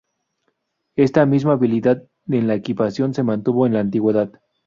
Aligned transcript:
Esta 0.95 1.27
misma 1.27 1.51
habilidad 1.53 2.01
en 2.27 2.47
la 2.47 2.55
equitación 2.55 3.13
se 3.13 3.21
mantuvo 3.21 3.67
en 3.67 3.73
la 3.75 3.81
antigüedad. 3.81 4.31